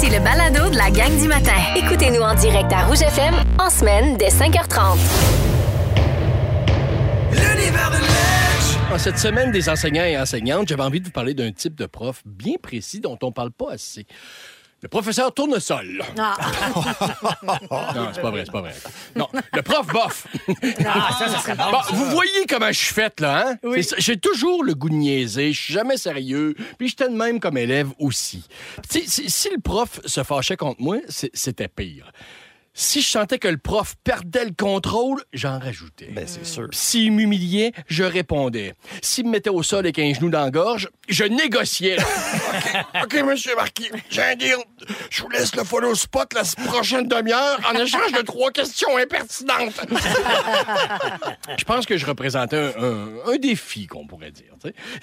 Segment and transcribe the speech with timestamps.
[0.00, 1.56] Voici le balado de la gang du matin.
[1.74, 4.96] Écoutez-nous en direct à Rouge FM en semaine dès 5h30.
[7.32, 8.94] L'univers de!
[8.94, 11.86] En cette semaine des enseignants et enseignantes, j'avais envie de vous parler d'un type de
[11.86, 14.06] prof bien précis dont on parle pas assez.
[14.80, 16.02] Le professeur tournesol.
[16.18, 16.36] Ah.
[17.94, 18.74] Non, c'est pas vrai, c'est pas vrai.
[19.16, 20.26] Non, le prof bof.
[20.86, 21.64] Ah, ça, ça serait bon.
[21.92, 23.56] Vous voyez comment je suis faite, là, hein?
[23.64, 23.84] Oui.
[23.98, 27.56] J'ai toujours le goût de niaiser, je suis jamais sérieux, puis j'étais de même comme
[27.56, 28.46] élève aussi.
[28.88, 32.12] Si, si le prof se fâchait contre moi, c'était pire.
[32.74, 36.10] Si je sentais que le prof perdait le contrôle, j'en rajoutais.
[36.12, 36.68] Ben, c'est sûr.
[36.72, 38.74] S'il m'humiliait, je répondais.
[39.02, 41.96] S'il me mettait au sol avec un genou dans la gorge, je négociais.
[43.02, 44.54] OK, OK, monsieur Marquis, j'ai un deal.
[45.10, 49.80] Je vous laisse le follow spot la prochaine demi-heure en échange de trois questions impertinentes.
[51.58, 54.52] je pense que je représentais un, un- un défi, qu'on pourrait dire.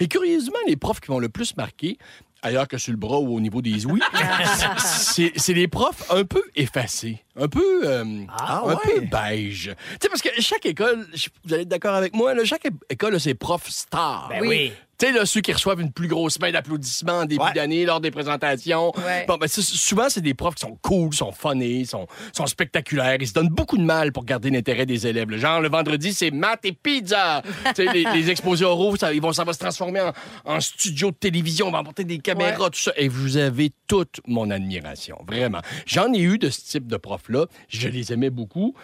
[0.00, 1.98] Et curieusement, les profs qui m'ont le plus marqué,
[2.46, 4.00] ailleurs que sur le bras ou au niveau des ouïes,
[4.78, 8.04] c'est les profs un peu effacés, un peu, euh,
[8.38, 9.08] Ah un peu ouais?
[9.10, 9.74] beige.
[9.92, 11.06] Tu sais, parce que chaque école,
[11.44, 14.28] vous allez être d'accord avec moi, là, chaque école a ses profs stars.
[14.30, 14.72] Ben oui.
[14.98, 17.52] Tu sais, là, ceux qui reçoivent une plus grosse main d'applaudissements en début Ouais.
[17.52, 18.92] d'année lors des présentations.
[18.96, 19.26] Ouais.
[19.28, 23.16] Bon, ben, souvent, c'est des profs qui sont cool, sont funnés, sont, sont spectaculaires.
[23.20, 25.30] Ils se donnent beaucoup de mal pour garder l'intérêt des élèves.
[25.30, 25.36] là.
[25.36, 27.42] Genre, le vendredi, c'est maths et pizza.
[27.74, 30.12] tu sais, les, les exposés oraux, ça, ils vont, ça va se transformer en,
[30.46, 31.68] en studio de télévision.
[31.68, 32.92] On va apporter des caméras, tout ça.
[32.96, 35.18] Et vous avez toute mon admiration.
[35.28, 35.60] Vraiment.
[35.86, 37.46] J'en ai eu de ce type de profs-là.
[37.68, 38.74] Je les aimais beaucoup.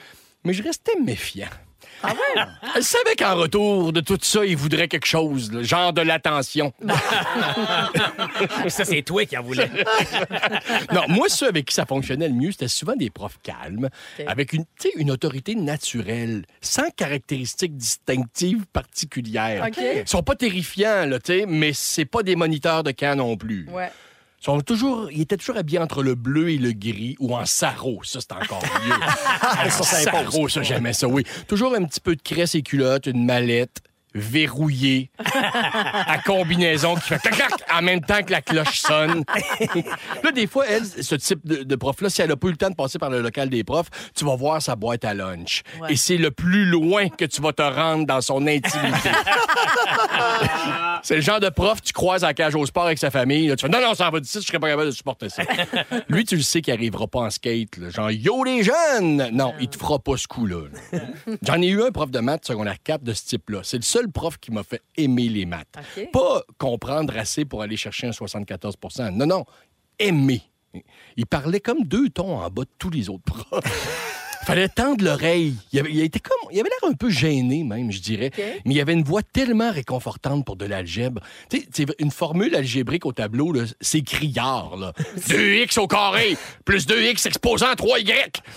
[0.44, 1.46] Mais je restais méfiant.
[2.02, 2.14] Ah
[2.76, 6.72] Elle savait qu'en retour de tout ça, il voudrait quelque chose, là, genre de l'attention.
[8.68, 9.70] Ça, c'est toi qui en voulais.
[10.92, 13.88] non, moi, ceux avec qui ça fonctionnait le mieux, c'était souvent des profs calmes,
[14.26, 19.66] avec une, autorité naturelle, sans caractéristiques distinctives particulières.
[19.68, 19.78] OK.
[19.78, 23.36] Ils sont pas terrifiants, là, tu sais, mais c'est pas des moniteurs de camp non
[23.36, 23.68] plus.
[23.70, 23.90] Ouais.
[24.44, 28.00] Sont toujours, ils étaient toujours habillés entre le bleu et le gris, ou en sarrau.
[28.02, 28.92] Ça, c'est encore mieux.
[29.68, 31.24] En sarrau, ça, j'aimais ça, oui.
[31.46, 33.82] Toujours un petit peu de cresse et culotte, une mallette
[34.14, 39.24] verrouillée, à combinaison qui fait clac, clac en même temps que la cloche sonne.
[40.22, 42.56] là, des fois, elle, ce type de, de prof-là, si elle n'a pas eu le
[42.56, 45.62] temps de passer par le local des profs, tu vas voir sa boîte à lunch.
[45.80, 45.92] Ouais.
[45.92, 49.10] Et c'est le plus loin que tu vas te rendre dans son intimité.
[51.02, 53.48] c'est le genre de prof, tu croises à la cage au sport avec sa famille.
[53.48, 55.42] là, tu fais, non, non, ça va d'ici, je serais pas capable de supporter ça.
[56.08, 57.76] Lui, tu le sais qu'il arrivera pas en skate.
[57.78, 59.28] là, genre, yo les jeunes!
[59.32, 60.64] Non, il te fera pas ce coup-là.
[60.92, 61.00] là.
[61.46, 63.60] J'en ai eu un prof de maths secondaire 4 de ce type-là.
[63.62, 65.78] C'est le seul prof qui m'a fait aimer les maths.
[66.12, 69.44] Pas comprendre assez pour aller chercher un 74% Non, non,
[69.98, 70.42] aimer.
[71.16, 74.18] Il parlait comme deux tons en bas de tous les autres profs.
[74.44, 75.54] Fallait tendre l'oreille.
[75.72, 78.30] Il, avait, il était comme, il avait l'air un peu gêné même, je dirais.
[78.64, 81.20] Mais il avait une voix tellement réconfortante pour de l'algèbre.
[81.48, 84.76] Tu sais, une formule algébrique au tableau, c'est criard.
[84.76, 84.92] Là.
[85.28, 88.12] 2x au carré plus 2x exposant 3y.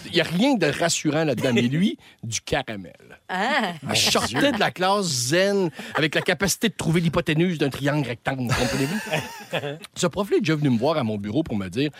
[0.08, 1.52] Il n'y a rien de rassurant là-dedans.
[1.54, 2.94] Mais lui, du caramel.
[3.30, 3.74] Ah.
[3.94, 8.54] Je sortais de la classe zen avec la capacité de trouver l'hypoténuse d'un triangle rectangle,
[8.54, 9.78] comprenez-vous?
[9.96, 11.92] Ce prof-là est déjà venu me voir à mon bureau pour me dire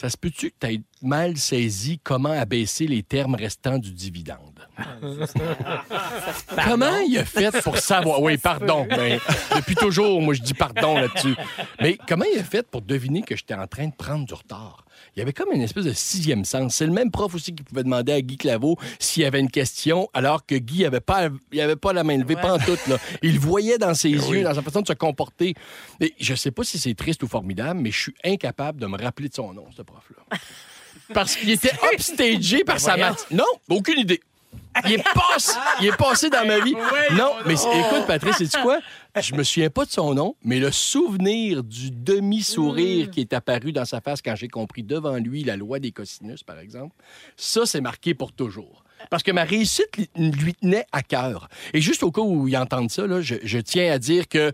[0.00, 4.66] Ça se peut-tu que tu aies mal saisi comment abaisser les termes restants du dividende?
[6.64, 8.22] Comment il a fait pour savoir?
[8.22, 8.86] Oui, pardon.
[8.88, 9.20] mais
[9.54, 11.34] depuis toujours, moi, je dis pardon là-dessus.
[11.82, 14.86] Mais comment il a fait pour deviner que j'étais en train de prendre du retard?
[15.16, 16.74] Il y avait comme une espèce de sixième sens.
[16.76, 19.50] C'est le même prof aussi qui pouvait demander à Guy Claveau s'il y avait une
[19.50, 22.78] question, alors que Guy avait pas, il avait pas la main levée, pas en tout.
[22.88, 22.96] Là.
[23.22, 25.54] Il voyait dans ses yeux, dans sa façon de se comporter.
[26.00, 28.96] Et je sais pas si c'est triste ou formidable, mais je suis incapable de me
[29.02, 30.38] rappeler de son nom, ce prof-là.
[31.14, 33.26] Parce qu'il était upstagé par sa maths.
[33.32, 34.20] Non, aucune idée.
[34.86, 36.74] Il est, passé, il est passé dans ma vie.
[37.12, 38.78] Non, mais c'est- écoute, Patrice, sais-tu quoi?
[39.20, 43.72] Je me souviens pas de son nom, mais le souvenir du demi-sourire qui est apparu
[43.72, 46.94] dans sa face quand j'ai compris devant lui la loi des cosinus, par exemple,
[47.36, 48.84] ça, c'est marqué pour toujours.
[49.08, 51.48] Parce que ma réussite lui- lui tenait à cœur.
[51.72, 54.52] Et juste au cas où ils entendent ça, là, je, je tiens à dire que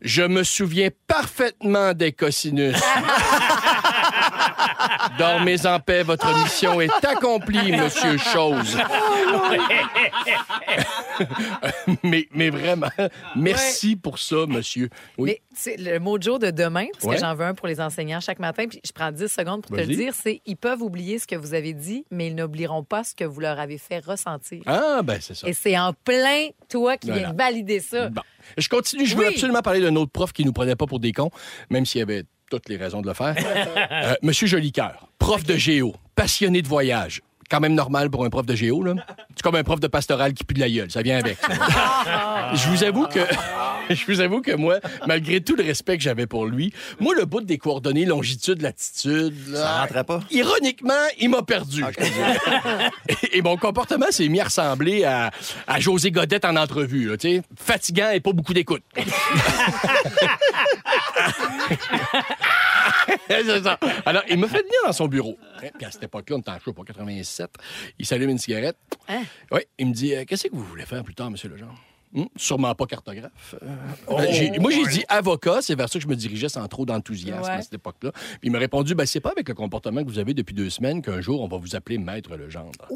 [0.00, 2.76] je me souviens parfaitement des cosinus.
[5.18, 8.78] Dormez en paix, votre mission est accomplie, monsieur Chose.
[12.02, 12.90] mais, mais vraiment,
[13.34, 14.88] merci pour ça, monsieur.
[15.16, 15.30] Oui.
[15.30, 17.14] Mais le mojo de demain, parce Ouais.
[17.16, 19.76] que j'en veux un pour les enseignants chaque matin, puis je prends 10 secondes pour
[19.76, 22.84] te le dire, c'est ils peuvent oublier ce que vous avez dit, mais ils n'oublieront
[22.84, 24.62] pas ce que vous leur avez fait ressentir.
[24.66, 25.48] Ah, ben c'est ça.
[25.48, 27.22] Et c'est en plein toi qui Voilà.
[27.22, 28.08] viens de valider ça.
[28.08, 28.22] Bon.
[28.56, 29.04] Je continue.
[29.06, 31.30] Je veux absolument parler d'un autre prof qui nous prenait pas pour des cons,
[31.70, 33.34] même s'il y avait toutes les raisons de le faire.
[33.90, 37.20] Euh, Monsieur Jolicoeur, prof de géo, passionné de voyage.
[37.50, 38.94] Quand même normal pour un prof de géo, là.
[39.34, 40.90] C'est comme un prof de pastoral qui pue de la gueule.
[40.90, 41.38] Ça vient avec.
[41.38, 41.48] ça.
[42.54, 43.20] Je vous avoue que
[43.94, 47.24] je vous avoue que moi, malgré tout le respect que j'avais pour lui, moi, le
[47.24, 50.20] bout des coordonnées longitude, latitude, là, Ça rentrait pas?
[50.30, 51.84] ironiquement, il m'a perdu.
[53.08, 55.30] et, et mon comportement s'est mis à ressembler à,
[55.66, 57.08] à José Godette en entrevue.
[57.08, 58.82] là, tu sais, fatigant et pas beaucoup d'écoute.
[63.28, 63.78] C'est ça.
[64.06, 65.38] Alors, il me fait venir dans son bureau.
[65.76, 67.48] Puis à cette époque-là, on était en chaud pour 87.
[67.98, 68.76] Il s'allume une cigarette.
[69.50, 71.78] Oui, il me dit euh, Qu'est-ce que vous voulez faire plus tard, monsieur Legendre
[72.14, 73.54] Hum, Sûrement pas cartographe.
[73.62, 73.66] Euh,
[74.08, 75.60] ben, j'ai- moi, j'ai dit avocat.
[75.60, 77.50] C'est vers ça que je me dirigeais sans trop d'enthousiasme Ouais.
[77.50, 78.12] à cette époque-là.
[78.12, 80.70] Puis il m'a répondu ben, c'est pas avec le comportement que vous avez depuis deux
[80.70, 82.88] semaines qu'un jour, on va vous appeler maître Legendre.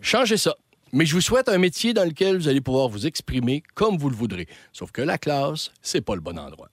[0.00, 0.54] Changez ça.
[0.92, 4.08] Mais je vous souhaite un métier dans lequel vous allez pouvoir vous exprimer comme vous
[4.08, 4.46] le voudrez.
[4.72, 6.68] Sauf que la classe, c'est pas le bon endroit.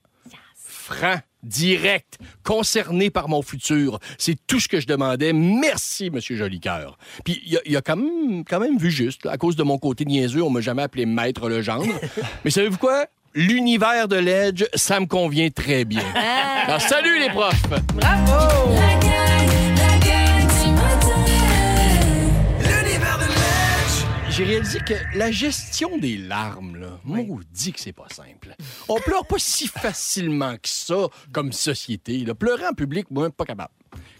[0.56, 3.98] Franc, direct, concerné par mon futur.
[4.18, 5.32] C'est tout ce que je demandais.
[5.32, 6.98] Merci, Monsieur Jolicoeur.
[7.24, 9.24] Puis il a, il a quand, même, quand même vu juste.
[9.24, 9.32] là.
[9.32, 11.94] À cause de mon côté niaiseux, on m'a jamais appelé maître Legendre.
[12.44, 13.06] Mais savez-vous quoi?
[13.34, 16.04] L'univers de l'Edge, ça me convient très bien.
[16.66, 17.62] Alors, salut les profs!
[17.94, 19.13] Bravo!
[24.36, 28.56] J'ai réalisé que la gestion des larmes, là, maudit que c'est pas simple.
[28.88, 32.18] On pleure pas si facilement que ça comme société.
[32.24, 32.34] là.
[32.34, 33.70] Pleurer en public, moi, pas capable.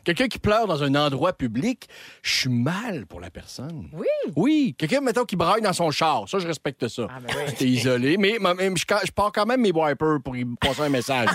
[0.05, 1.89] Quelqu'un qui pleure dans un endroit public,
[2.23, 3.89] je suis mal pour la personne.
[3.93, 4.07] Oui.
[4.37, 4.75] Oui.
[4.79, 6.29] Quelqu'un, mettons, qui braille dans son char.
[6.29, 7.09] Ça, je respecte ça.
[7.11, 7.55] Ah, ben oui.
[7.59, 11.29] T'es isolé, mais, mais- je, pars quand même mes wipers pour y passer un message.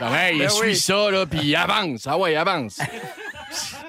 [0.00, 0.76] Comme, hey, Ben essuie oui.
[0.76, 2.08] ça, là, puis avance.
[2.08, 2.80] Ah ouais, avance.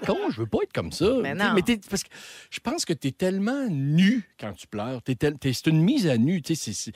[0.06, 1.06] Con, je veux pas être comme ça.
[1.22, 1.56] Mais Tu non.
[1.62, 2.10] t'es- parce que
[2.50, 5.02] je pense que t'es tellement nu quand tu pleures.
[5.02, 6.42] T'es tel- c'est une mise à nu.
[6.42, 6.92] tu c'est-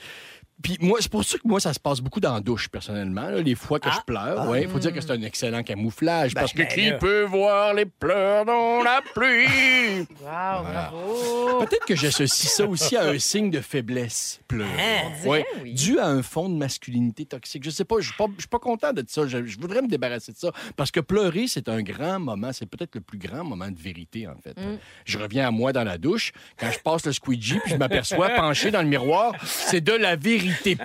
[0.62, 3.28] Puis moi, c'est pour ça que moi, ça se passe beaucoup dans la douche, personnellement,
[3.28, 4.48] là, les fois que je pleure.
[4.48, 6.34] Ouais, il faut dire que c'est un excellent camouflage.
[6.34, 6.98] parce que ben qui là.
[6.98, 10.06] peut voir les pleurs dans la pluie?
[10.22, 11.58] Wow, bravo!
[11.66, 14.70] Peut-être que j'associe ça aussi à un signe de faiblesse, pleurer.
[15.04, 15.74] On dirait, Ouais, oui.
[15.74, 17.64] Dû à un fond de masculinité toxique.
[17.64, 19.26] Je sais pas, je suis pas, je suis pas content de ça.
[19.26, 20.52] Je, je voudrais me débarrasser de ça.
[20.76, 22.52] Parce que pleurer, c'est un grand moment.
[22.52, 24.56] C'est peut-être le plus grand moment de vérité, en fait.
[24.58, 24.78] Mm.
[25.04, 26.32] Je reviens à moi dans la douche.
[26.58, 30.16] Quand je passe le squeegee, puis je m'aperçois penché dans le miroir, c'est de la
[30.16, 30.51] vérité.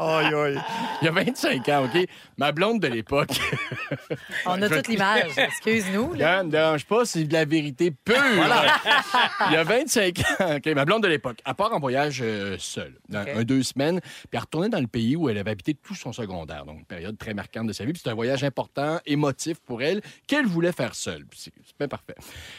[0.00, 0.58] Aïe, aïe.
[1.02, 2.06] Il y a 25 ans, OK?
[2.36, 3.30] Ma blonde de l'époque.
[4.46, 5.32] On a toute l'image.
[5.36, 6.14] Excuse-nous.
[6.14, 6.42] là.
[6.42, 8.16] Ne dérange pas, c'est de la vérité pure.
[9.48, 12.56] Il y a 25 ans, OK, ma blonde de l'époque, à part en voyage euh,
[12.58, 15.74] seule, dans un deux semaines, puis elle retournait dans le pays où elle avait habité
[15.74, 17.92] tout son secondaire, donc une période très marquante de sa vie.
[17.92, 21.24] Puis c'est un voyage important, émotif pour elle, qu'elle voulait faire seule.
[21.34, 22.14] C'est bien parfait.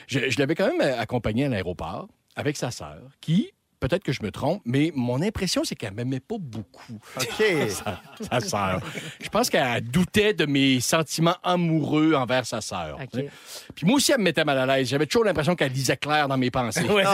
[0.08, 3.52] Je, je l'avais quand même accompagnée à l'aéroport avec sa sœur, qui,
[3.82, 7.44] peut-être que je me trompe, mais mon impression, c'est qu'elle m'aimait pas beaucoup OK.
[8.32, 8.80] sa sœur.
[9.20, 12.98] Je pense qu'elle doutait de mes sentiments amoureux envers sa sœur.
[13.02, 13.10] OK.
[13.12, 13.30] tu sais.
[13.76, 14.88] Puis moi aussi, elle me mettait mal à l'aise.
[14.88, 16.88] J'avais toujours l'impression qu'elle lisait clair dans mes pensées.
[16.88, 17.04] Ouais.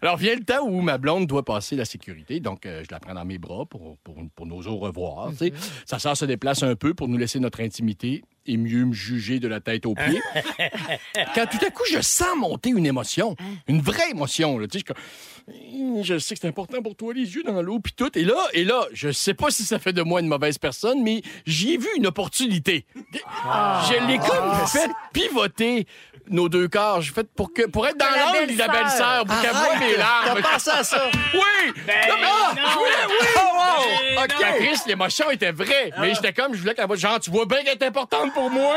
[0.00, 3.00] Alors vient le temps où ma blonde doit passer la sécurité, donc euh, je la
[3.00, 5.30] prends dans mes bras pour, pour, pour nos au revoir.
[5.30, 5.52] tu sais.
[5.84, 9.38] Sa sœur se déplace un peu pour nous laisser notre intimité et mieux me juger
[9.38, 10.20] de la tête aux pieds.
[11.34, 13.36] Quand tout à coup, je sens monter une émotion,
[13.68, 14.58] une vraie émotion.
[14.58, 17.42] Là, tu sais, je, suis comme, je sais que c'est important pour toi, les yeux
[17.42, 18.16] dans l'eau, puis tout.
[18.18, 21.02] Et là, et là, je sais pas si ça fait de moi une mauvaise personne,
[21.02, 22.86] mais j'y ai vu une opportunité.
[22.94, 25.86] Je l'ai comme fait pivoter
[26.30, 27.00] nos deux corps.
[27.00, 29.24] J'ai fait pour, que, pour être dans la l'angle de la belle-sœur.
[29.24, 30.40] pour qu'elle voie mes larmes.
[30.42, 31.10] T'as pensé à ça?
[31.34, 31.72] Oui!
[31.86, 32.62] Non, mais ah, non.
[32.66, 33.26] je voulais- oui!
[33.36, 34.24] Oh, wow!
[34.24, 34.40] OK.
[34.40, 37.46] La Chris, l'émotion était vraie, mais j'étais comme, je voulais qu'elle voie, genre, tu vois
[37.46, 38.74] bien qu'elle est importante pour moi.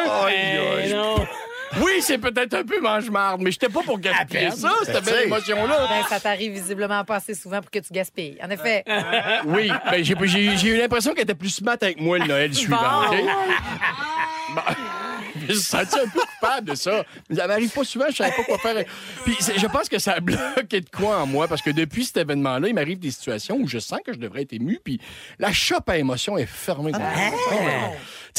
[0.90, 1.16] Non.
[1.82, 5.14] Oui, c'est peut-être un peu mange-marde, mais j'étais pas pour gaspiller ça, cette Ben, belle
[5.14, 5.26] tu sais.
[5.28, 5.88] émotion-là.
[5.88, 8.40] Ben, ça t'arrive visiblement pas assez souvent pour que tu gaspilles.
[8.44, 8.84] En effet.
[9.46, 12.54] Oui, ben, j'ai, j'ai- j'ai eu l'impression qu'elle était plus smart avec moi le Noël
[12.56, 12.78] suivant.
[13.10, 13.18] Bon.
[13.18, 13.24] OK?
[14.56, 14.62] Bon.
[15.42, 17.04] Je me suis senti un peu coupable de ça.
[17.30, 18.84] Mais ça m'arrive pas souvent, je savais pas quoi faire.
[19.24, 22.04] Puis c'est- je pense que ça a bloqué de quoi en moi, parce que depuis
[22.06, 25.00] cet événement-là, il m'arrive des situations où je sens que je devrais être ému, puis
[25.38, 26.92] la chope à émotion est fermée.
[26.96, 27.30] Ah.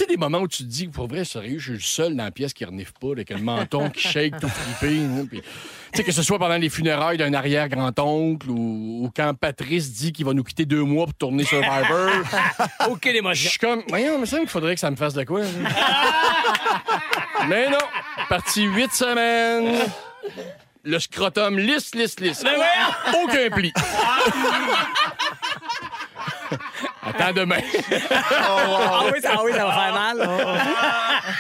[0.01, 2.17] Tu sais, des moments où tu te dis, pour vrai, sérieux, je suis le seul
[2.17, 5.47] dans la pièce qui renifle pas, avec le menton qui shake tout hein, puis- Tu
[5.95, 10.25] sais, que ce soit pendant les funérailles d'un arrière-grand-oncle ou, ou quand Patrice dit qu'il
[10.25, 12.09] va nous quitter deux mois pour tourner Survivor.
[12.89, 13.51] Aucune Je émotion.
[13.51, 15.43] suis comme, voyons, il me semble qu'il faudrait que ça me fasse de quoi.
[15.43, 15.69] hein.
[17.47, 17.77] Mais non,
[18.31, 19.81] parti huit semaines.
[20.83, 22.43] Le scrotum lisse, lisse, lisse.
[23.23, 23.71] Aucun pli.
[27.21, 27.61] Attends demain.
[28.43, 30.29] Ah oui, ça, ah oui, ça va faire mal.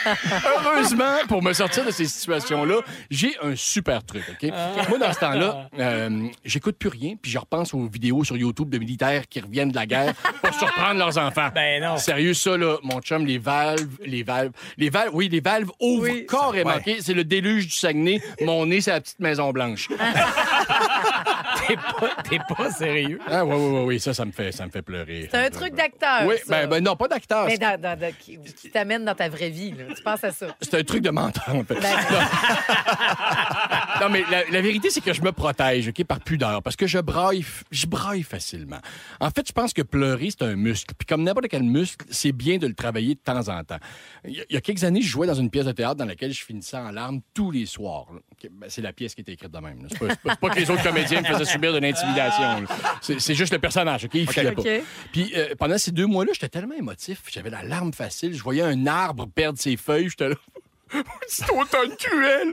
[0.64, 2.76] Heureusement, pour me sortir de ces situations-là,
[3.10, 4.50] j'ai un super truc, OK?
[4.88, 8.70] Moi, dans ce temps-là, euh, j'écoute plus rien, puis je repense aux vidéos sur YouTube
[8.70, 11.48] de militaires qui reviennent de la guerre pour surprendre leurs enfants.
[11.54, 11.96] Ben non.
[11.96, 16.04] Sérieux, ça, là, mon chum, les valves, les valves, les valves, oui, les valves ouvrent
[16.10, 16.26] Oui.
[16.28, 16.90] carrément, OK?
[17.00, 18.20] C'est le déluge du Saguenay.
[18.42, 19.88] Mon nez, c'est la petite Maison-Blanche.
[21.70, 23.18] T'es pas, t'es pas sérieux?
[23.28, 25.28] Ah oui, oui, oui, oui, ça, ça me fait, ça me fait pleurer.
[25.30, 26.22] C'est un truc d'acteur.
[26.26, 26.62] Oui, ça.
[26.62, 27.46] ben, ben non, pas d'acteur.
[27.46, 29.70] Mais dans- dans- dans- qui, qui t'amène dans ta vraie vie.
[29.72, 29.84] là.
[29.94, 30.46] Tu penses à ça?
[30.60, 31.74] C'est un truc de menteur, en fait.
[31.74, 31.96] Ben,
[34.00, 36.86] Non, mais la, la vérité, c'est que je me protège, OK, par pudeur, parce que
[36.86, 38.78] je braille, je braille facilement.
[39.20, 40.94] En fait, je pense que pleurer, c'est un muscle.
[40.96, 43.78] Puis comme n'importe quel muscle, c'est bien de le travailler de temps en temps.
[44.24, 45.96] Il y, a, il y a quelques années, je jouais dans une pièce de théâtre
[45.96, 48.06] dans laquelle je finissais en larmes tous les soirs.
[48.50, 49.86] ben, c'est la pièce qui était écrite de même.
[49.90, 52.60] C'est pas, c'est pas- c'est pas que les autres comédiens me faisaient subir de l'intimidation.
[52.60, 52.66] là.
[53.00, 54.10] C'est juste le personnage, OK?
[54.14, 54.62] Il filait pas.
[55.12, 57.22] Puis euh, pendant ces deux mois-là, j'étais tellement émotif.
[57.30, 58.34] J'avais la larme facile.
[58.34, 60.08] Je voyais un arbre perdre ses feuilles.
[60.08, 60.34] J'étais là.
[61.28, 62.52] C'est automne cruel.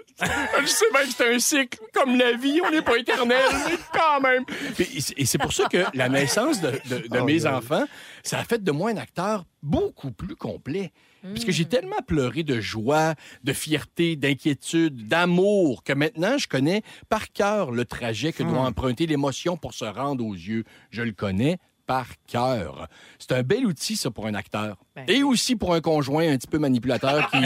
[0.61, 2.61] Je sais bien que c'est un cycle, comme la vie.
[2.63, 4.43] On n'est pas éternel, mais quand même.
[4.77, 7.85] Et c'est- pour ça que la naissance de, de- de mes enfants,
[8.21, 10.91] ça a fait de moi un acteur beaucoup plus complet.
[11.33, 17.31] Puisque j'ai tellement pleuré de joie, de fierté, d'inquiétude, d'amour, que maintenant, je connais par
[17.33, 20.63] cœur le trajet que doit emprunter l'émotion pour se rendre aux yeux.
[20.91, 22.87] Je le connais par cœur.
[23.17, 24.75] C'est un bel outil, ça, pour un acteur.
[24.95, 25.05] Ben.
[25.07, 27.37] Et aussi pour un conjoint un petit peu manipulateur qui,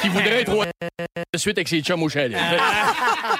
[0.00, 2.38] qui voudrait être au- de suite avec ses chums au chalet.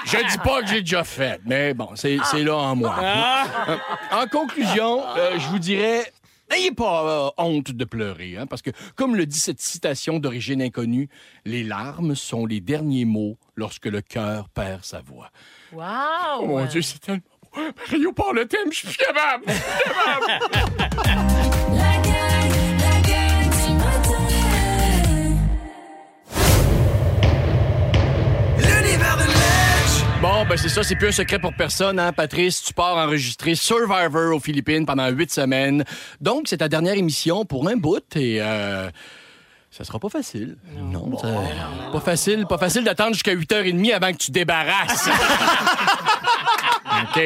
[0.05, 2.95] Je dis pas que j'ai déjà fait, mais bon, c'est là en moi.
[3.67, 3.77] Euh,
[4.11, 6.11] En conclusion, euh, je vous dirais.
[6.51, 10.61] N'ayez pas euh, honte de pleurer, hein, parce que, comme le dit cette citation d'origine
[10.61, 11.09] inconnue,
[11.45, 15.31] les larmes sont les derniers mots lorsque le cœur perd sa voix.
[15.71, 15.81] wow!
[16.41, 17.21] Oh mon Dieu, c'est tellement
[17.55, 17.61] beau.
[17.87, 18.97] Mario part le thème, je suis plus
[30.21, 32.61] Bon, ben c'est ça, c'est plus un secret pour personne, hein, Patrice.
[32.61, 35.83] Tu pars enregistrer Survivor aux Philippines pendant huit semaines.
[36.19, 38.87] Donc, c'est ta dernière émission pour un bout et euh,
[39.71, 40.57] ça sera pas facile.
[40.77, 41.27] Non, ça-
[41.91, 45.09] pas facile, pas facile d'attendre jusqu'à 8h30 avant que tu débarrasses.
[47.03, 47.21] OK.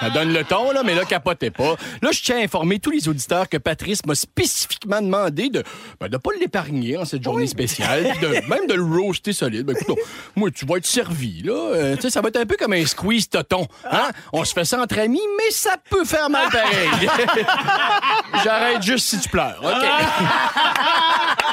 [0.00, 1.74] Ça donne le ton, là, mais là, capotez pas.
[2.02, 5.62] Là, je tiens à informer tous les auditeurs que Patrice m'a spécifiquement demandé de
[6.00, 9.66] ne pas l'épargner en cette journée spéciale, de, même de le roaster solide.
[9.66, 9.98] Ben, écoute,
[10.36, 11.52] moi, tu vas être servi, là.
[11.52, 13.66] Euh, tu sais, ça va être un peu comme un squeeze toton.
[13.90, 14.10] Hein?
[14.32, 17.08] On se fait ça entre amis, mais ça peut faire mal pareil.
[18.44, 19.84] J'arrête juste si tu pleures, OK?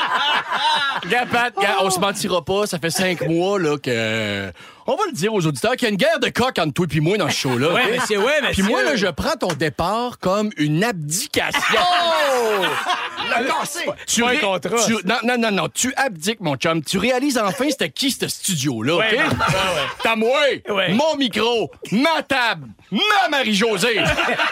[1.10, 4.52] Gars, Pat, gars, on se mentira pas, ça fait cinq mois là, que.
[4.88, 6.86] On va le dire aux auditeurs qu'il y a une guerre de coq entre toi
[6.94, 7.74] et moi dans ce show-là.
[7.74, 8.00] Ouais, OK?
[8.02, 8.64] monsieur, ouais, Puis monsieur.
[8.66, 11.60] moi, là, je prends ton départ comme une abdication.
[13.40, 13.86] Le cassé.
[14.06, 14.86] Tu pas un contrat.
[14.86, 15.68] tu- non, non, non, non.
[15.74, 16.84] Tu abdiques, mon chum.
[16.84, 19.20] Tu réalises enfin c'était qui ce studio-là, Ouais, OK?
[19.20, 19.36] ouais.
[20.04, 20.90] T'as moi, Ouais.
[20.94, 24.00] mon micro, ma table, ma Marie-Josée.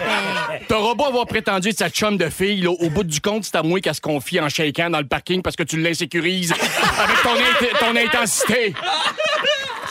[0.68, 3.56] T'auras beau avoir prétendu être sa chum de fille, là, au bout du compte, c'est
[3.56, 7.22] à moi qu'elle se confie en shaking dans le parking parce que tu l'insécurises avec
[7.22, 8.74] ton, int- ton intensité.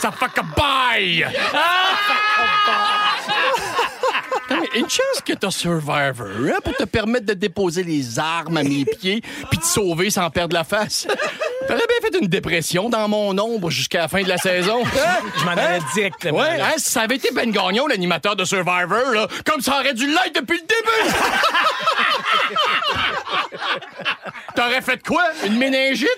[0.01, 1.25] Ça fait que bye!
[1.25, 2.82] Non, mais
[4.75, 8.85] Une chance que t'as Survivor hein, pour te permettre de déposer les armes à mes
[8.85, 11.07] pieds puis de sauver sans perdre la face.
[11.67, 14.83] T'aurais bien fait une dépression dans mon ombre jusqu'à la fin de la saison.
[14.85, 15.19] Hein?
[15.39, 16.39] Je m'en allais directement.
[16.39, 19.95] Ouais, hein, si ça avait été Ben Gagnon, l'animateur de Survivor, là, comme ça aurait
[19.95, 21.15] dû l'être depuis le début!
[24.55, 25.25] T'aurais fait quoi?
[25.47, 26.09] Une méningite?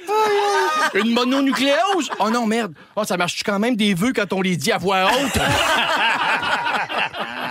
[0.95, 2.11] Une mononucléose?
[2.19, 2.73] Oh non, merde.
[2.97, 5.39] Oh, ça marche quand même des vœux quand on les dit à voix haute?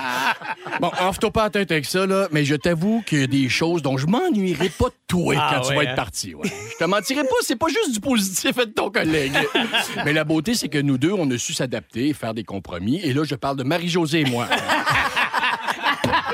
[0.80, 3.50] Bon, enfle-toi pas la tête avec ça, là, mais je t'avoue qu'il y a des
[3.50, 5.96] choses dont je m'ennuierai pas de toi Ah, quand tu vas être hein?
[5.96, 6.34] parti.
[6.34, 6.48] ouais.
[6.72, 9.34] Je te mentirai pas, c'est pas juste du positif de ton collègue.
[10.06, 13.00] mais la beauté, c'est que nous deux, on a su s'adapter et faire des compromis.
[13.04, 14.48] Et là, je parle de Marie-Josée et moi.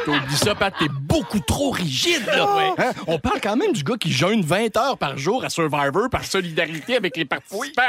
[0.05, 2.73] T'oublies ça, Pat, t'es beaucoup trop rigide, là.
[2.77, 2.91] Hein?
[3.07, 6.23] On parle quand même du gars qui jeûne 20 heures par jour à Survivor par
[6.23, 7.81] solidarité avec les participants.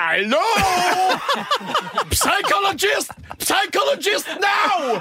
[0.00, 0.38] Allô?
[2.10, 3.10] Psychologist!
[3.40, 5.00] Psychologist now!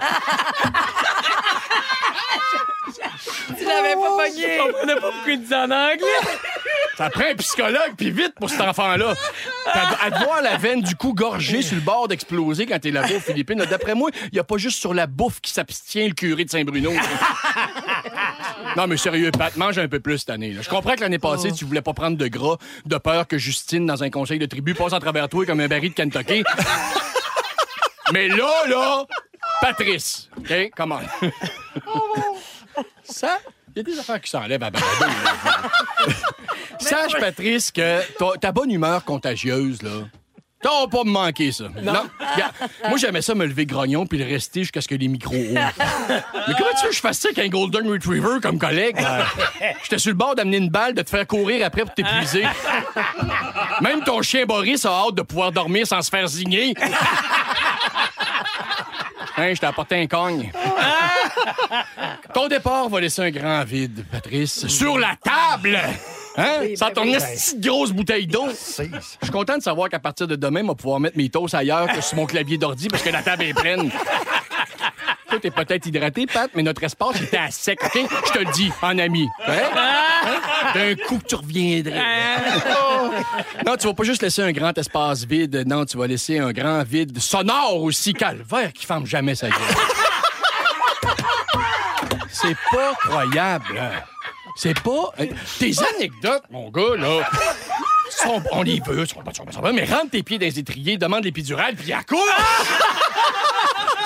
[3.56, 4.58] Tu l'avais pas pogné.
[4.58, 6.22] Je comprenais pas pourquoi il disait en anglais.
[6.98, 9.14] Ça prend un psychologue, puis vite pour cet enfant-là.
[9.66, 12.90] T'as- À te voir la veine du cou gorgée sur le bord d'exploser quand t'es
[12.90, 13.60] là-bas aux Philippines.
[13.60, 16.44] là, D'après moi, il n'y a pas juste sur la bouffe qui s'abstient le curé
[16.44, 16.92] de Saint-Bruno.
[18.76, 20.52] non, mais sérieux, Pat, mange un peu plus cette année.
[20.54, 20.62] là.
[20.64, 23.86] Je comprends que l'année passée, tu voulais pas prendre de gras, de peur que Justine,
[23.86, 26.44] dans un conseil de tribu, passe à travers toi comme un baril de Kentucky.
[28.12, 29.06] mais là, là,
[29.62, 31.00] Patrice, OK, comment?
[33.04, 33.38] Ça,
[33.78, 34.88] il y a des affaires qui s'enlèvent à balado.
[36.80, 39.90] Sache, Patrice, que ta- ta bonne humeur contagieuse, là,
[40.62, 41.66] t'as pas me manquer, ça.
[41.84, 42.04] Non.
[42.20, 42.54] Regarde,
[42.90, 45.72] moi, j'aimais ça me lever grognon puis le rester jusqu'à ce que les micros ouvrent.
[46.10, 48.98] Mais comment tu veux que je fasse ça avec un Golden Retriever comme collègue?
[49.84, 52.46] J'étais sur le bord d'amener une balle, de te faire courir après pour t'épuiser.
[53.82, 56.74] Même ton chien Boris a hâte de pouvoir dormir sans se faire zigner.
[59.38, 60.52] Hein, je t'ai apporté un cogne.
[62.34, 64.68] Ton départ va laisser un grand vide, Patrice.
[64.68, 65.80] Sur la table!
[66.38, 66.76] Hein?
[66.76, 67.14] Sans ben ton oui.
[67.18, 68.48] petite grosse bouteille d'eau.
[68.50, 68.84] Je
[69.24, 71.88] suis content de savoir qu'à partir de demain, on va pouvoir mettre mes toasts ailleurs
[71.88, 73.90] que sur mon clavier d'ordi parce que la table est pleine.
[75.38, 78.00] Toi, t'es peut-être hydraté, Pat, mais notre espace était à sec, OK?
[78.28, 79.28] Je te le dis, en ami.
[79.46, 79.72] Correct?
[79.76, 80.72] Hein?
[80.74, 82.02] D'un coup tu reviendrais.
[83.64, 85.64] non, tu vas pas juste laisser un grand espace vide.
[85.68, 88.16] Non, tu vas laisser un grand vide sonore aussi.
[88.16, 89.60] Calvaire qui ferme jamais sa gueule.
[92.32, 93.78] C'est pas croyable.
[93.80, 93.92] hein?
[94.56, 95.12] C'est pas...
[95.20, 95.26] euh,
[95.60, 97.30] Tes anecdotes, mon gars, là...
[98.10, 101.76] sont- on les veut, sont sont mais rentre tes pieds dans les étriers, demande l'épidurale,
[101.76, 102.24] puis à court!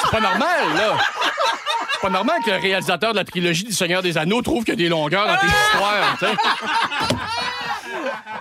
[0.03, 0.97] C'est pas normal, là.
[2.01, 4.73] C'est pas normal que le réalisateur de la trilogie du Seigneur des Anneaux trouve qu'il
[4.73, 6.35] y a des longueurs dans tes histoires, sais.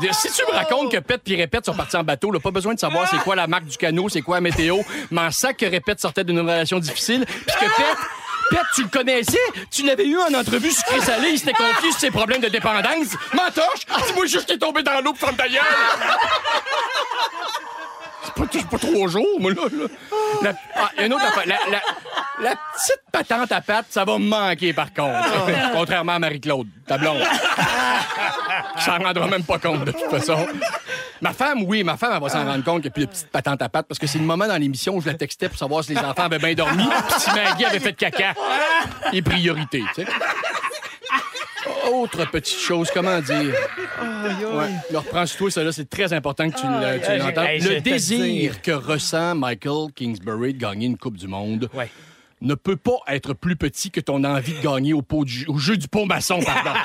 [0.00, 2.50] Dire, Si tu me racontes que Pet et Répète sont partis en bateau, là, pas
[2.50, 4.78] besoin de savoir c'est quoi la marque du canot, c'est quoi la météo,
[5.10, 7.98] mais en sac que Répète sortait d'une relation difficile, puis que Pet,
[8.50, 9.38] Pet, tu le connaissais,
[9.70, 13.08] tu l'avais eu en entrevue sucré salé, il s'était confié sur ses problèmes de dépendance.
[13.34, 15.60] M'entorche, dis-moi juste que t'es tombé dans l'eau pour ta gueule.
[18.34, 19.62] Pas, trois jours, moi, là.
[19.72, 19.86] là.
[20.42, 21.46] La, ah, une autre affaire.
[21.46, 21.80] La, la-
[22.42, 25.28] la petite patente à pattes, ça va me manquer, par contre.
[25.74, 27.20] Contrairement à Marie-Claude, ta blonde.
[28.78, 30.46] Qui s'en rendra même pas compte, de toute façon.
[31.20, 33.10] Ma femme, oui, ma femme, elle va s'en rendre compte qu'il n'y a plus de
[33.10, 35.50] petite patente à pattes parce que c'est le moment dans l'émission où je la textais
[35.50, 38.32] pour savoir si les enfants avaient bien dormi puis si Maggie avait fait de caca.
[39.12, 40.10] Les priorités, tu sais.
[41.92, 43.54] Autre petite chose, comment dire?
[44.22, 44.70] Ouais.
[44.90, 47.38] Le reprends-toi, ça là, c'est très important que tu le- tu Aïe, l'entendes.
[47.38, 51.90] aïe, je Le désir que ressent Michael Kingsbury de gagner une Coupe du Monde Ouais.
[52.40, 55.58] ne peut pas être plus petit que ton envie de gagner au, pot du- au
[55.58, 56.70] jeu du pot maçon, pardon.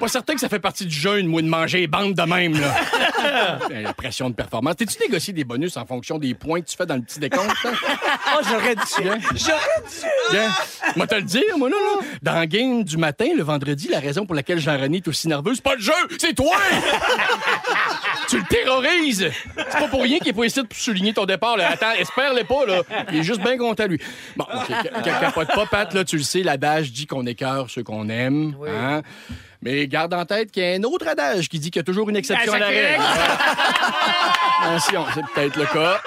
[0.00, 2.60] Pas certain que ça fait partie du jeu, moi, de manger les bandes de même,
[2.60, 2.74] là.
[3.70, 4.74] La pression de performance.
[4.74, 7.48] T'es-tu négocié des bonus en fonction des points que tu fais dans le petit décompte?
[7.64, 7.70] hein?
[8.34, 9.08] Oh, j'aurais dû.
[10.32, 10.48] Bien.
[10.96, 12.06] Moi, te le dire, moi, là, là.
[12.22, 15.54] Dans le game du matin, le vendredi, la raison pour laquelle Jean-René est aussi nerveux,
[15.56, 16.54] c'est pas le jeu, c'est toi!
[18.28, 19.28] tu le terrorises!
[19.56, 21.70] C'est pas pour rien qu'il est pas ici pour souligner ton départ, là.
[21.70, 22.82] Attends, espère-le pas, là.
[23.12, 24.00] Il est juste bien content, lui.
[24.36, 27.68] Bon, OK, ca- ca- capote pas, Pat, là, tu le sais, l'adage dit qu'on écœure
[27.68, 28.54] ceux qu'on aime.
[28.68, 29.02] hein?
[29.64, 31.84] Mais garde en tête qu'il y a un autre adage qui dit qu'il y a
[31.84, 33.02] toujours une exception à la règle.
[34.62, 36.00] Attention, c'est peut-être le cas.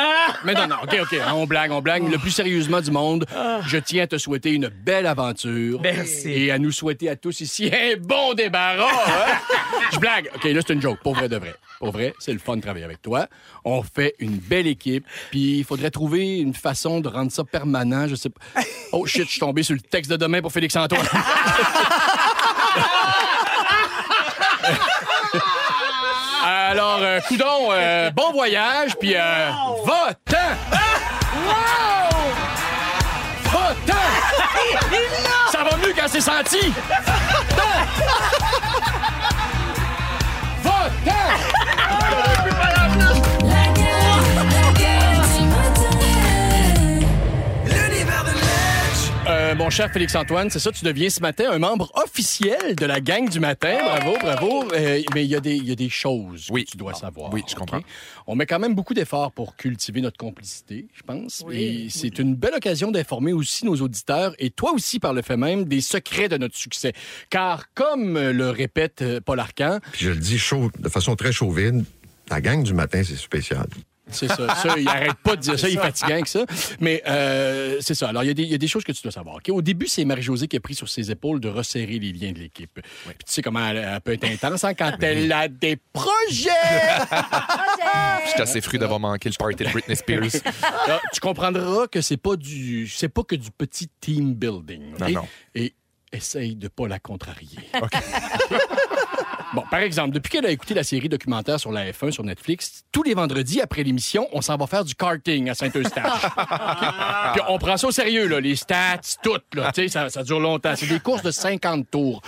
[0.44, 2.08] Mais non, non, OK, OK, on blague, on blague.
[2.10, 3.26] Le plus sérieusement du monde,
[3.66, 5.80] je tiens à te souhaiter une belle aventure.
[5.82, 6.30] Merci.
[6.30, 8.84] Et à nous souhaiter à tous ici un bon débarras.
[9.06, 9.38] hein?
[9.92, 10.30] Je blague.
[10.34, 10.98] OK, là, c'est une joke.
[11.02, 11.54] Pour vrai de vrai.
[11.78, 13.26] Pour vrai, c'est le fun de travailler avec toi.
[13.64, 15.04] On fait une belle équipe.
[15.30, 18.08] Puis il faudrait trouver une façon de rendre ça permanent.
[18.08, 18.40] Je sais pas.
[18.92, 21.06] Oh shit, je suis tombé sur le texte de demain pour Félix Antoine.
[26.76, 29.48] Alors, euh, coudon, euh, bon voyage, puis euh,
[29.86, 30.36] va-t'en!
[33.50, 33.94] Va-t'en!
[35.52, 36.74] Ça va mieux quand c'est senti!
[40.62, 42.35] Va-t'en!
[49.46, 53.00] Euh, mon cher Félix-Antoine, c'est ça, tu deviens ce matin un membre officiel de la
[53.00, 53.76] gang du matin.
[53.80, 54.64] Bravo, bravo.
[54.72, 56.64] Euh, mais il y, a des- il y a des choses Oui.
[56.64, 57.32] que tu dois savoir.
[57.32, 57.80] Oui, je comprends.
[58.26, 61.44] On met quand même beaucoup d'efforts pour cultiver notre complicité, je pense.
[61.52, 65.36] Et c'est une belle occasion d'informer aussi nos auditeurs, et toi aussi par le fait
[65.36, 66.92] même, des secrets de notre succès.
[67.30, 71.30] Car, comme le répète euh, Paul Arcan, Puis je le dis chaud, de façon très
[71.30, 71.84] chauvine,
[72.30, 73.66] la gang du matin, c'est spécial.
[74.08, 76.44] C'est ça, ça, il arrête pas de dire ça, il est fatigant avec ça.
[76.80, 78.08] Mais euh, c'est ça.
[78.08, 79.36] Alors, il y, a des- il y a des choses que tu dois savoir.
[79.36, 79.48] OK?
[79.50, 82.38] Au début, c'est Marie-Josée qui a pris sur ses épaules de resserrer les liens de
[82.38, 82.70] l'équipe.
[82.74, 86.50] Puis tu sais comment elle, elle peut être intense hein, quand elle a des projets!
[88.26, 90.42] Je suis assez fru d'avoir manqué le party de Britney Spears.
[90.86, 94.92] Là, tu comprendras que c'est pas du c'est pas que du petit team building.
[95.00, 95.28] Non, non.
[95.54, 95.74] Et
[96.12, 97.58] essaye de pas la contrarier.
[99.56, 102.84] Bon, par exemple, depuis qu'elle a écouté la série documentaire sur la F1 sur Netflix,
[102.92, 106.20] tous les vendredis après l'émission, on s'en va faire du karting à Saint-Eustache.
[107.32, 110.22] Puis on prend ça au sérieux, là, les stats, tout, là, tu sais, ça, ça
[110.24, 110.74] dure longtemps.
[110.76, 112.20] C'est des courses de 50 tours.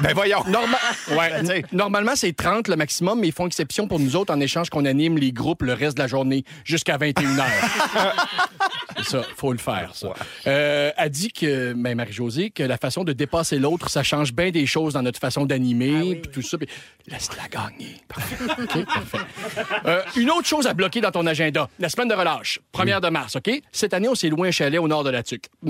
[0.00, 0.42] Ben voyons.
[0.48, 0.78] Norma-
[1.16, 4.40] ouais, n- normalement, c'est 30 le maximum, mais ils font exception pour nous autres en
[4.40, 7.44] échange qu'on anime les groupes le reste de la journée jusqu'à 21 h.
[9.04, 10.08] ça, faut le faire, ça.
[10.46, 14.50] Euh, elle dit que, ben, Marie-Josée, que la façon de dépasser l'autre, ça change bien
[14.50, 16.56] des choses dans notre façon d'animer, puis tout ça.
[16.58, 16.68] puis
[17.06, 17.96] laisse-la gagner.
[18.08, 18.36] Parfait.
[18.62, 19.18] OK, parfait.
[19.86, 23.08] Euh, une autre chose à bloquer dans ton agenda, la semaine de relâche, première de
[23.08, 23.50] mars, OK?
[23.72, 25.46] Cette année, on s'est loué un chalet au nord de la Tuque.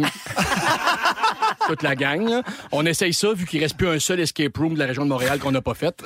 [1.67, 2.43] Toute la gang.
[2.73, 5.09] On essaye ça, vu qu'il reste plus un seul escape room de la région de
[5.09, 6.03] Montréal qu'on n'a pas fait.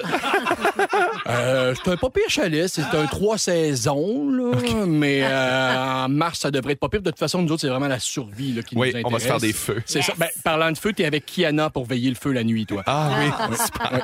[1.29, 2.69] Euh, c'est un pas pire chalet.
[2.69, 4.53] C'est un trois saisons, là.
[4.87, 7.03] Mais euh, en mars, ça devrait être pas pire.
[7.03, 9.05] De toute façon, nous autres, c'est vraiment la survie là, qui Oui, nous intéresse.
[9.07, 9.83] on va se faire des feux.
[9.87, 10.13] C'est ça.
[10.17, 12.83] Ben, parlant de feu, t'es avec Kiana pour veiller le feu la nuit, toi.
[12.87, 13.31] Ah oui,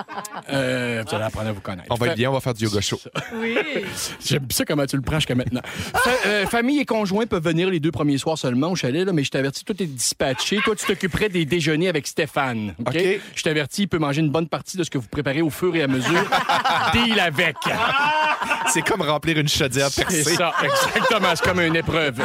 [0.53, 1.87] Euh, vous allez apprendre à vous connaître.
[1.91, 3.01] on va être bien, on va faire du yoga chaud.
[3.35, 3.57] Oui.
[4.25, 5.63] J'aime ça comment tu le prends jusqu'à maintenant.
[5.65, 9.13] Fa- euh, famille et conjoint peuvent venir les deux premiers soirs seulement au chalet, là,
[9.13, 10.59] mais je t'avertis, tout est dispatché.
[10.65, 12.75] Toi, tu t'occuperais des déjeuners avec Stéphane.
[12.79, 12.89] OK?
[12.95, 13.21] OK.
[13.35, 15.75] Je t'avertis, il peut manger une bonne partie de ce que vous préparez au fur
[15.75, 16.29] et à mesure.
[17.21, 17.57] Avec.
[18.69, 20.35] C'est comme remplir une chaudière C'est percée.
[20.35, 21.29] ça, exactement.
[21.35, 22.21] C'est comme une épreuve.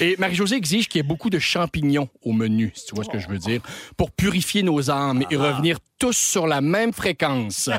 [0.00, 3.10] Et Marie-Josée exige qu'il y ait beaucoup de champignons au menu, si tu vois ce
[3.10, 3.60] que je veux dire,
[3.96, 7.70] pour purifier nos âmes et revenir tous sur la même fréquence.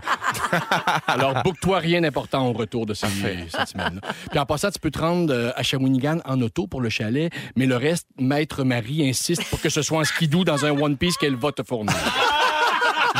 [1.07, 3.07] Alors, book-toi rien d'important au retour de ces,
[3.49, 4.13] cette semaine-là.
[4.31, 7.31] Puis en passant, tu peux te rendre euh, à Shawinigan en auto pour le chalet,
[7.55, 10.97] mais le reste, Maître Marie insiste pour que ce soit en skidoo dans un One
[10.97, 11.93] Piece qu'elle va te fournir.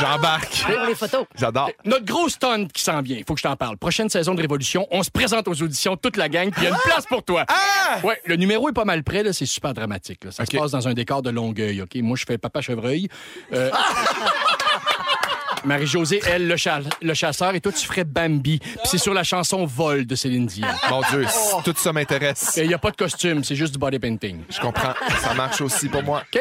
[0.00, 0.62] J'embarque.
[0.66, 1.26] Pour les photos.
[1.34, 1.70] J'adore.
[1.84, 3.76] Notre gros stunt qui s'en vient, il faut que je t'en parle.
[3.76, 6.66] Prochaine saison de Révolution, on se présente aux auditions, toute la gang, puis il y
[6.66, 7.44] a une place pour toi.
[8.04, 10.24] Ouais, le numéro est pas mal prêt, là, c'est super dramatique.
[10.24, 10.30] là.
[10.30, 10.52] Ça OK.
[10.52, 11.96] se passe dans un décor de Longueuil, OK?
[11.96, 13.08] Moi, je fais Papa Chevreuil.
[13.52, 13.70] Euh,
[15.64, 18.58] Marie-Josée, elle, le, cha- le chasseur, et toi, tu ferais Bambi.
[18.60, 20.68] Puis c'est sur la chanson Vol de Céline Dion.
[20.88, 21.26] Mon Dieu,
[21.64, 22.54] tout ça m'intéresse.
[22.62, 24.42] Il n'y a pas de costume, c'est juste du body painting.
[24.48, 24.94] Je comprends.
[25.20, 26.22] Ça marche aussi pour moi.
[26.32, 26.40] OK.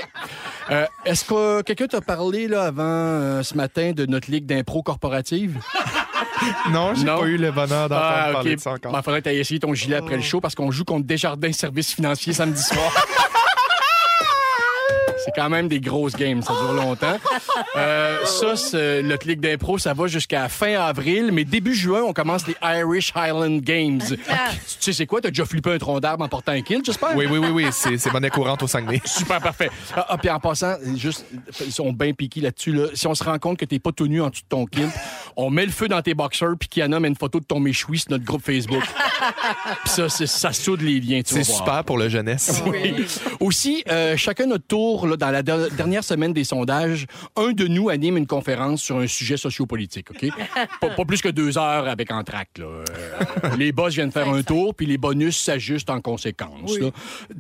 [0.72, 4.84] Euh, Est-ce que quelqu'un t'a parlé là, avant euh, ce matin de notre ligue d'impro
[4.84, 5.60] corporative?
[6.72, 8.58] Non, j'ai pas eu le bonheur d'entendre Ah, parler OK.
[8.58, 8.94] de ça encore.
[8.96, 11.52] Il faudrait que tu essayé ton gilet après le show parce qu'on joue contre Desjardins
[11.52, 12.94] Services Financiers samedi soir.
[15.28, 17.18] C'est quand même des grosses games, ça dure longtemps.
[17.76, 22.14] Euh, ça, c'est notre ligue d'impro, ça va jusqu'à fin avril, mais début juin, on
[22.14, 24.00] commence les Irish Highland Games.
[24.00, 24.18] tu
[24.80, 25.20] sais, c'est quoi?
[25.20, 27.14] T'as déjà flippé un tronc d'arbre en portant un kill, j'espère?
[27.16, 27.66] Oui, oui, oui, oui.
[27.72, 29.02] C'est c'est monnaie courante au Saguenay.
[29.06, 29.70] Super parfait.
[29.96, 31.26] Ah, ah, puis en passant, juste,
[31.66, 32.72] ils sont bien piqués là-dessus.
[32.72, 32.88] Là.
[32.94, 34.92] Si on se rend compte que t'es pas tout nu en dessous de ton kilt,
[35.36, 38.00] on met le feu dans tes boxers, puis Kiana met une photo de ton méchoui
[38.00, 38.84] sur notre groupe Facebook.
[39.84, 41.22] Puis ça, c'est- ça soude les liens.
[41.26, 42.62] C'est super pour le jeunesse.
[42.66, 42.96] Oui.
[43.40, 47.68] Aussi, euh, chacun notre tour, là, dans la der- dernière semaine des sondages, un de
[47.68, 50.26] nous anime une conférence sur un sujet sociopolitique, OK?
[50.82, 52.66] pas, pas plus que deux heures avec entracte, là.
[52.66, 56.78] Euh, les boss viennent faire un tour, puis les bonus s'ajustent en conséquence.
[56.80, 56.90] là.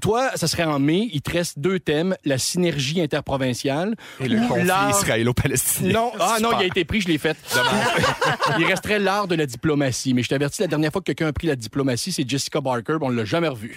[0.01, 4.39] Toi, ça serait en mai, il te reste deux thèmes, la synergie interprovinciale Et le
[4.39, 5.93] ou conflit l'art- israélo-palestinien.
[5.93, 7.37] non, ah non, il a été pris, je l'ai fait.
[8.59, 10.13] il resterait l'art de la diplomatie.
[10.13, 12.97] Mais je t'avertis, la dernière fois que quelqu'un a pris la diplomatie, c'est Jessica Barker,
[12.99, 13.75] puis on l'a jamais revu.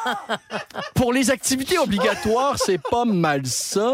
[0.94, 3.90] Pour les activités obligatoires, c'est pas mal ça.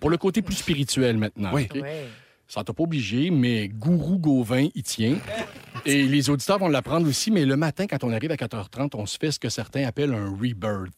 [0.00, 1.50] Pour le côté plus spirituel maintenant.
[1.52, 1.68] Oui.
[1.70, 1.80] OK?
[1.82, 2.06] Ouais.
[2.46, 5.16] Ça t'a pas obligé, mais Gourou Gauvin y tient.
[5.86, 9.06] Et les auditeurs vont l'apprendre aussi, mais le matin, quand on arrive à 4h30, on
[9.06, 10.92] se fait ce que certains appellent un rebirth.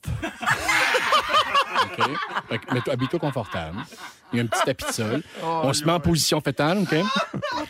[1.99, 2.09] OK?
[2.49, 3.79] Fait que, mets-toi- Habille-toi confortable.
[4.33, 5.23] Il y a un petit tapis de sol.
[5.43, 6.95] on se met en position fétale, OK?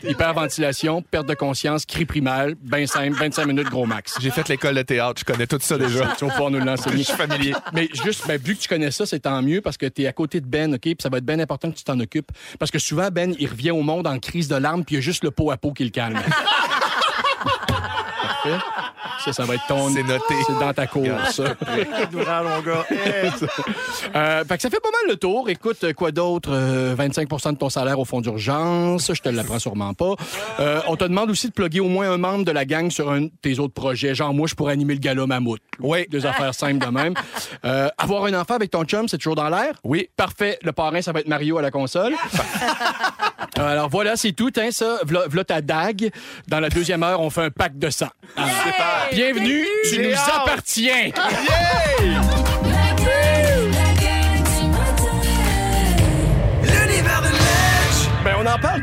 [0.02, 4.16] Hyperventilation, perte de conscience, cri primal, ben simple, 25 minutes, gros max.
[4.20, 5.20] J'ai fait l'école de théâtre.
[5.20, 6.14] Je connais tout ça déjà.
[6.18, 6.98] Tu vas pouvoir nous l'enseigner.
[6.98, 7.54] Je suis familier.
[7.74, 10.06] Mais juste, ben, vu que tu connais ça, c'est tant mieux parce que tu es
[10.06, 10.80] à côté de Ben, OK?
[10.80, 12.30] Puis ça va être bien important que tu t'en occupes.
[12.58, 15.00] Parce que souvent, Ben, il revient au monde en crise de larmes, puis il y
[15.00, 16.18] a juste le pot à pot qui le calme.
[17.66, 18.58] Parfait.
[19.26, 19.88] Ça, ça va être ton.
[19.90, 20.34] C'est noté.
[20.46, 21.42] C'est dans ta cour, ça.
[22.42, 22.86] mon gars.
[24.14, 25.48] Euh, fait que ça fait pas mal le tour.
[25.50, 26.50] Écoute, euh, quoi d'autre?
[26.52, 29.12] Euh, 25% de ton salaire au fonds d'urgence.
[29.12, 30.14] Je te l'apprends sûrement pas.
[30.60, 33.10] Euh, on te demande aussi de plugger au moins un membre de la gang sur
[33.10, 34.14] un de tes autres projets.
[34.14, 35.60] Genre, moi, je pourrais animer le gala mammouth.
[35.80, 36.06] Oui.
[36.08, 37.14] Des affaires simples de même.
[37.64, 39.74] Euh, avoir un enfant avec ton chum, c'est toujours dans l'air?
[39.84, 40.08] Oui.
[40.16, 40.58] Parfait.
[40.62, 42.14] Le parrain, ça va être Mario à la console.
[43.58, 44.98] Euh, Alors voilà, c'est tout, hein, ça.
[45.04, 46.10] V'là, v'là ta dague.
[46.46, 48.08] Dans la deuxième heure, on fait un pack de sang.
[49.16, 51.10] Bienvenue, tu nous appartiens.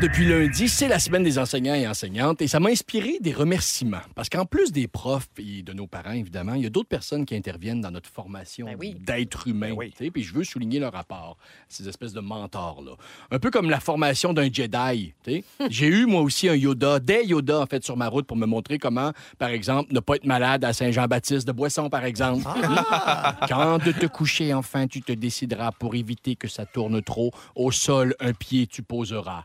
[0.04, 0.68] Depuis lundi.
[0.68, 4.02] C'est la semaine des enseignants et enseignantes et ça m'a inspiré des remerciements.
[4.14, 7.24] Parce qu'en plus des profs et de nos parents, évidemment, il y a d'autres personnes
[7.24, 8.94] qui interviennent dans notre formation Ben oui.
[9.00, 9.70] d'être humain.
[9.74, 9.94] oui.
[9.96, 11.38] tu sais, Puis je veux souligner leur rapport,
[11.70, 12.92] ces espèces de mentors-là.
[13.30, 15.14] Un peu comme la formation d'un Jedi.
[15.70, 18.44] J'ai eu, moi aussi, un Yoda, des Yoda, en fait, sur ma route pour me
[18.44, 22.44] montrer comment, par exemple, ne pas être malade à Saint-Jean-Baptiste de Boisson, par exemple.
[23.48, 27.30] Quand de te coucher, enfin, tu te décideras pour éviter que ça tourne trop.
[27.54, 29.44] Au sol, un pied, tu poseras.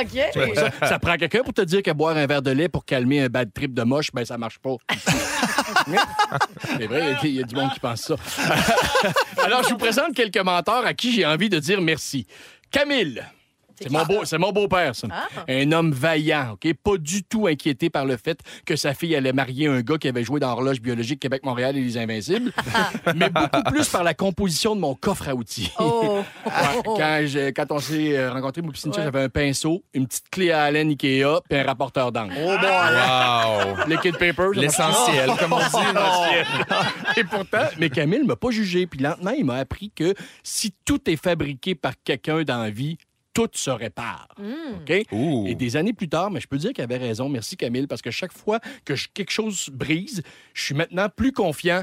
[0.00, 0.54] OK.
[0.54, 3.20] Ça, ça prend quelqu'un pour te dire que boire un verre de lait pour calmer
[3.22, 4.76] un bad trip de moche, ben ça marche pas.
[6.78, 8.16] C'est vrai, il y a- il y, a du monde qui pense ça.
[9.44, 12.26] Alors, je vous présente quelques mentors à qui j'ai envie de dire merci.
[12.70, 13.22] Camille.
[13.80, 15.08] C'est mon, beau, c'est mon beau-père, ça.
[15.10, 15.26] Ah.
[15.48, 16.72] Un homme vaillant, OK?
[16.74, 20.08] Pas du tout inquiété par le fait que sa fille allait marier un gars qui
[20.08, 22.52] avait joué dans Horloge biologique Québec-Montréal et les Invincibles,
[23.16, 25.72] mais beaucoup plus par la composition de mon coffre à outils.
[25.78, 26.22] Oh!
[26.84, 28.92] Quand, je- quand on s'est euh, rencontrés, moi Ouais.
[28.94, 32.34] j'avais un pinceau, une petite clé à Allen Ikea, puis un rapporteur d'encre.
[32.38, 32.70] Oh boy!
[32.70, 33.86] Wow!
[33.88, 34.50] Liquid paper.
[34.54, 37.16] L'essentiel, comme on dit.
[37.20, 38.86] Et pourtant, mais Camille m'a pas jugé.
[38.86, 42.98] Puis lentement, il m'a appris que si tout est fabriqué par quelqu'un dans la vie,
[43.34, 44.28] tout se répare.
[44.38, 44.92] OK?
[45.12, 45.44] Ouh.
[45.46, 47.28] Et des années plus tard, mais je peux dire qu'il avait raison.
[47.28, 50.22] Merci, Camille, parce que chaque fois que je- quelque chose brise,
[50.54, 51.82] je suis maintenant plus confiant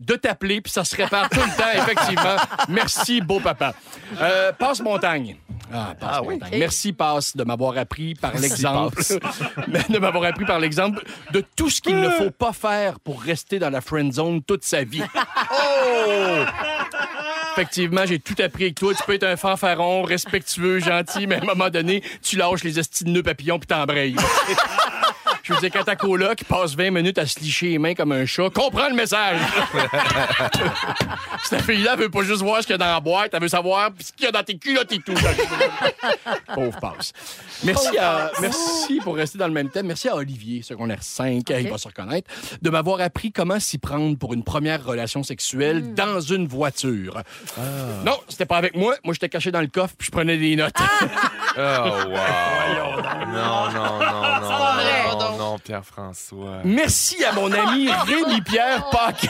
[0.00, 2.36] de t'appeler, puis ça se répare tout le temps, effectivement.
[2.70, 3.74] Merci, beau papa.
[4.18, 5.36] Euh, passe montagne.
[5.72, 6.34] Ah, passe Ah oui?
[6.34, 6.58] montagne.
[6.58, 9.02] Merci, passe, de m'avoir appris par l'exemple.
[9.90, 13.58] de m'avoir appris par l'exemple de tout ce qu'il ne faut pas faire pour rester
[13.58, 15.02] dans la friend zone toute sa vie.
[15.52, 16.44] Oh!
[17.52, 18.94] Effectivement, j'ai tout appris avec toi.
[18.94, 22.78] Tu peux être un fanfaron, respectueux, gentil, mais à un moment donné, tu lâches les
[22.78, 24.16] estis de papillons puis t'embrayes.
[25.50, 28.12] Je veux dire, quand ta coloc passe 20 minutes à se licher les mains comme
[28.12, 29.40] un chat, comprends le message.
[31.42, 33.48] Cette fille-là veut pas juste voir ce qu'il y a dans la boîte, elle veut
[33.48, 35.14] savoir ce qu'il y a dans tes culottes et tout.
[36.54, 37.12] Pauvre passe.
[37.64, 39.86] Merci, à, merci pour rester dans le même thème.
[39.86, 42.30] Merci à Olivier, secondaire 5, il va se reconnaître,
[42.62, 47.22] de m'avoir appris comment s'y prendre pour une première relation sexuelle dans une voiture.
[48.06, 48.94] Non, c'était pas avec moi.
[49.02, 50.74] Moi, j'étais caché dans le coffre puis je prenais des notes.
[50.78, 53.02] Oh, wow!
[53.32, 54.20] Non, non, non.
[54.40, 56.60] Non, non, Pierre-François.
[56.64, 59.28] Merci à mon ami Rémi-Pierre Paquet.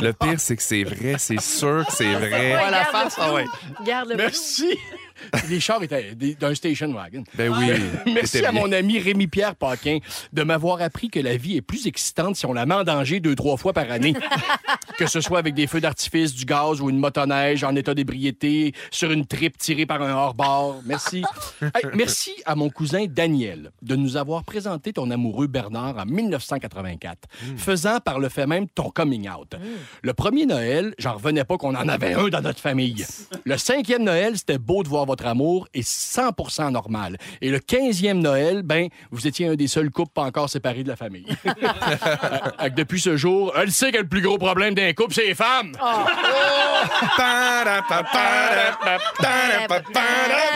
[0.00, 1.16] Le pire, c'est que c'est vrai.
[1.18, 2.54] C'est sûr que c'est vrai.
[2.54, 3.46] Ouais, la face, ah ouais.
[3.84, 4.16] Garde le.
[4.16, 4.78] Merci.
[5.48, 7.24] Les chars étaient d'un station wagon.
[7.34, 7.72] Ben oui.
[8.06, 9.98] Merci c'était à mon ami Rémi-Pierre Paquin
[10.32, 13.20] de m'avoir appris que la vie est plus excitante si on la met en danger
[13.20, 14.14] deux, trois fois par année.
[14.98, 18.72] que ce soit avec des feux d'artifice, du gaz ou une motoneige en état d'ébriété,
[18.90, 20.80] sur une tripe tirée par un hors-bord.
[20.84, 21.22] Merci.
[21.74, 27.28] Hey, merci à mon cousin Daniel de nous avoir présenté ton amoureux Bernard en 1984,
[27.56, 29.54] faisant par le fait même ton coming out.
[30.02, 33.04] Le premier Noël, j'en revenais pas qu'on en avait un dans notre famille.
[33.44, 37.16] Le cinquième Noël, c'était beau de voir votre amour et 100% normal.
[37.40, 40.88] Et le quinzième Noël, ben, vous étiez un des seuls couples pas encore séparés de
[40.88, 41.26] la famille.
[41.42, 41.54] Fait
[42.70, 45.34] que depuis ce jour, elle sait que le plus gros problème d'un couple, c'est les
[45.34, 45.72] femmes.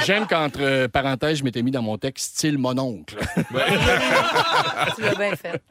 [0.04, 3.16] J'aime qu'entre euh, parenthèses, je m'étais mis dans mon texte style mon oncle.
[4.96, 5.62] Tu l'as bien fait.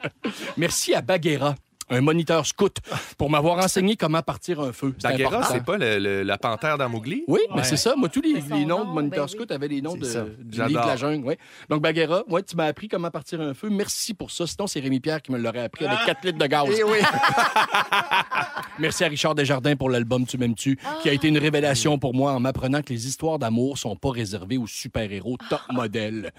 [0.57, 1.55] Merci à Baguera,
[1.89, 2.77] un moniteur scout,
[3.17, 4.93] pour m'avoir enseigné comment partir un feu.
[5.03, 5.41] Important.
[5.51, 7.23] c'est pas le- le- la panthère dans Mowgli?
[7.27, 7.95] Oui, mais c'est ça.
[7.95, 9.43] Moi, tous les, noms nom, de moniteurs ben oui.
[9.45, 11.25] scouts avaient les noms de, du livre de la jungle.
[11.25, 11.37] Ouais.
[11.69, 13.69] Donc, Baguera, ouais, tu m'as appris comment partir un feu.
[13.69, 14.45] Merci pour ça.
[14.47, 16.65] Sinon, c'est Rémi Pierre qui me l'aurait appris avec 4 litres de gaz.
[16.77, 16.97] Eh oui.
[18.79, 22.33] Merci à Richard Desjardins pour l'album Tu m'aimes-tu, qui a été une révélation pour moi
[22.33, 26.31] en m'apprenant que les histoires d'amour sont pas réservées aux super-héros top modèles.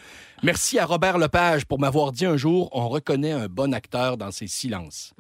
[0.42, 4.30] Merci à Robert Lepage pour m'avoir dit un jour on reconnaît un bon acteur dans
[4.30, 5.12] ses silences.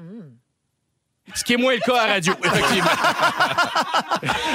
[1.34, 2.90] Ce qui est moins le cas à la radio, effectivement.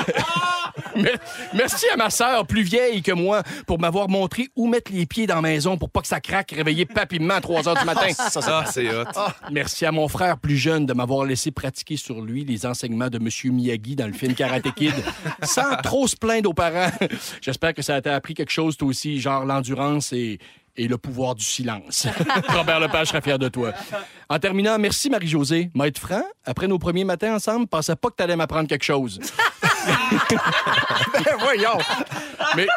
[0.95, 1.19] Mer-
[1.53, 5.27] Merci à ma sœur, plus vieille que moi, pour m'avoir montré où mettre les pieds
[5.27, 8.07] dans la maison pour pas que ça craque, réveiller papillement à 3 heures du matin.
[8.13, 9.03] Ça, c'est hot.
[9.51, 13.17] Merci à mon frère plus jeune de m'avoir laissé pratiquer sur lui les enseignements de
[13.17, 13.29] M.
[13.53, 14.93] Miyagi dans le film Karate Kid,
[15.43, 16.91] sans trop se plaindre aux parents.
[17.41, 20.39] J'espère que ça t'a appris quelque chose, toi aussi, genre l'endurance et,
[20.75, 22.07] et le pouvoir du silence.
[22.49, 23.73] Robert Lepage sera fier de toi.
[24.29, 25.69] En terminant, merci Marie-Josée.
[25.75, 29.19] Maître franc, après nos premiers matins ensemble, pensais pas que t'allais m'apprendre quelque chose.
[31.39, 31.77] Voyons.
[32.55, 32.67] Mais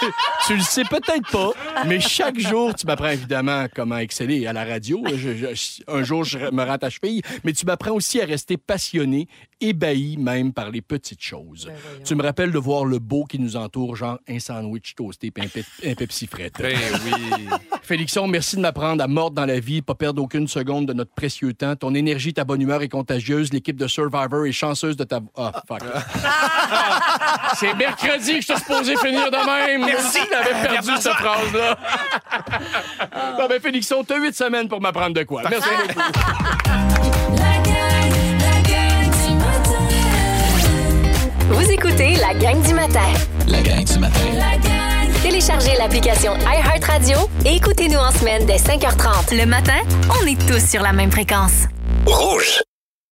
[0.00, 0.06] tu,
[0.46, 1.50] tu le sais peut-être pas,
[1.86, 5.02] mais chaque jour, tu m'apprends évidemment comment exceller à la radio.
[5.14, 8.56] Je- je- un jour, je me rends ta cheville, mais tu m'apprends aussi à rester
[8.56, 9.28] passionné,
[9.60, 11.66] ébahi même par les petites choses.
[11.66, 15.32] Ben tu me rappelles de voir le beau qui nous entoure, genre un sandwich toasté
[15.36, 16.54] et un, pe- un Pepsi frette.
[16.58, 17.46] Ben oui.
[17.82, 21.12] Félixon, merci de m'apprendre à mordre dans la vie, pas perdre aucune seconde de notre
[21.14, 21.76] précieux temps.
[21.76, 23.52] Ton énergie, ta bonne humeur est contagieuse.
[23.52, 25.20] L'équipe de Survivor est chanceuse de ta...
[25.36, 25.80] Ah, fuck.
[27.56, 29.84] C'est mercredi que je suis supposé finir de même.
[29.84, 30.18] Merci.
[30.30, 31.76] J'avais perdu cette phrase-là.
[33.38, 35.42] bon, ben, Félixon, t'as huit semaines pour m'apprendre de quoi.
[35.48, 36.00] Merci beaucoup.
[37.36, 39.84] La gang, la gang du matin.
[41.50, 43.08] Vous écoutez la gang du matin.
[43.46, 44.20] La gang du matin.
[44.34, 49.36] La gang, Téléchargez l'application iHeartRadio et écoutez-nous en semaine dès 5h30.
[49.36, 49.80] Le matin,
[50.22, 51.66] on est tous sur la même fréquence.
[52.06, 52.62] Rouge.